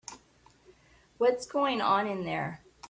What's 1.19 1.45
going 1.45 1.79
on 1.79 2.07
in 2.07 2.23
there? 2.25 2.63